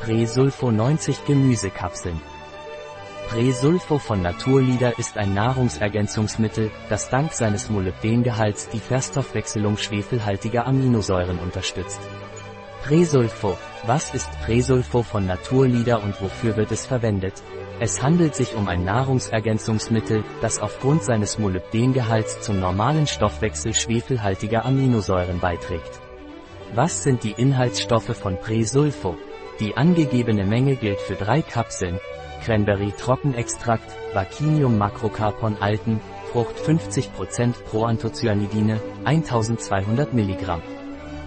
[0.00, 2.18] Presulfo 90 Gemüsekapseln.
[3.28, 12.00] Presulfo von Naturlieder ist ein Nahrungsergänzungsmittel, das dank seines Molybdengehalts die Verstoffwechselung schwefelhaltiger Aminosäuren unterstützt.
[12.84, 13.58] Presulfo.
[13.86, 17.34] Was ist Presulfo von Naturlieder und wofür wird es verwendet?
[17.80, 25.40] Es handelt sich um ein Nahrungsergänzungsmittel, das aufgrund seines Molybdengehalts zum normalen Stoffwechsel schwefelhaltiger Aminosäuren
[25.40, 26.00] beiträgt.
[26.72, 29.16] Was sind die Inhaltsstoffe von Presulfo?
[29.60, 31.98] Die angegebene Menge gilt für drei Kapseln,
[32.44, 36.00] Cranberry Trockenextrakt, Vaccinium macrocarpon alten,
[36.30, 40.60] Frucht 50% Proanthocyanidine, 1200 mg.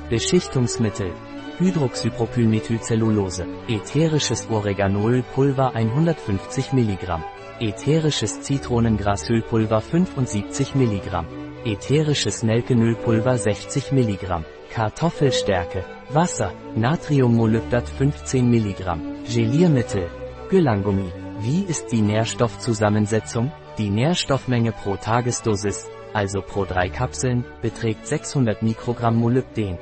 [0.09, 1.12] Beschichtungsmittel,
[1.59, 7.20] Hydroxypropylmethylcellulose, ätherisches Oreganolpulver 150 mg,
[7.59, 11.26] ätherisches Zitronengrasölpulver 75 mg,
[11.65, 14.43] ätherisches Nelkenölpulver 60 mg,
[14.73, 18.97] Kartoffelstärke, Wasser, Natriummolybdat 15 mg,
[19.34, 20.09] Geliermittel,
[20.49, 21.12] Gylangummi.
[21.39, 23.51] Wie ist die Nährstoffzusammensetzung?
[23.77, 29.77] Die Nährstoffmenge pro Tagesdosis, also pro drei Kapseln, beträgt 600 Mikrogramm Molybden.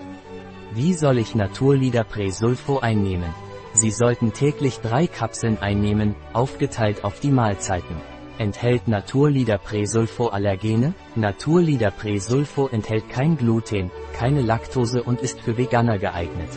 [0.73, 3.33] Wie soll ich Naturlieder Presulfo einnehmen?
[3.73, 7.95] Sie sollten täglich drei Kapseln einnehmen, aufgeteilt auf die Mahlzeiten.
[8.39, 10.93] Enthält Naturlieder Presulfo Allergene?
[11.15, 16.47] Naturlieder Presulfo enthält kein Gluten, keine Laktose und ist für Veganer geeignet.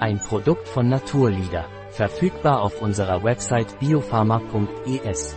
[0.00, 1.64] Ein Produkt von Naturlieder.
[1.92, 5.34] Verfügbar auf unserer Website biopharma.es.